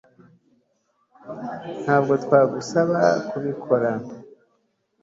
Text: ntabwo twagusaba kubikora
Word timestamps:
ntabwo 1.83 2.13
twagusaba 2.23 3.01
kubikora 3.29 3.91